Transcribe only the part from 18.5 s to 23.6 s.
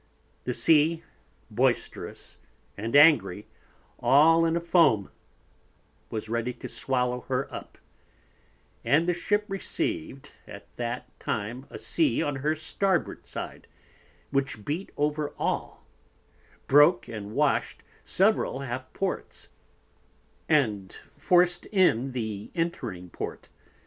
half Ports, and forced in the entering Port.